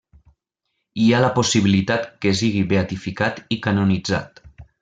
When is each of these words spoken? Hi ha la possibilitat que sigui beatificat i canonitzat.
Hi 1.03 1.09
ha 1.09 1.19
la 1.25 1.29
possibilitat 1.35 2.09
que 2.25 2.33
sigui 2.41 2.65
beatificat 2.75 3.41
i 3.57 3.63
canonitzat. 3.67 4.47